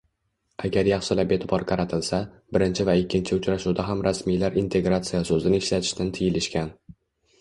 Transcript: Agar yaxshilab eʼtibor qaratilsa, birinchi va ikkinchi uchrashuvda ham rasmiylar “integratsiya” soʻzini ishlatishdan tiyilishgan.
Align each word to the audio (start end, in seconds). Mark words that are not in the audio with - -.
Agar 0.67 0.87
yaxshilab 0.91 1.33
eʼtibor 1.35 1.65
qaratilsa, 1.71 2.21
birinchi 2.57 2.87
va 2.91 2.95
ikkinchi 3.03 3.37
uchrashuvda 3.37 3.87
ham 3.91 4.03
rasmiylar 4.11 4.57
“integratsiya” 4.63 5.23
soʻzini 5.33 5.61
ishlatishdan 5.65 6.11
tiyilishgan. 6.21 6.75